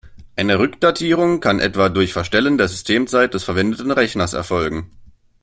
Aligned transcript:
Eine 0.35 0.57
Rückdatierung 0.57 1.41
kann 1.41 1.59
etwa 1.59 1.87
durch 1.89 2.11
Verstellen 2.11 2.57
der 2.57 2.67
Systemzeit 2.67 3.35
des 3.35 3.43
verwendeten 3.43 3.91
Rechners 3.91 4.33
erfolgen. 4.33 4.89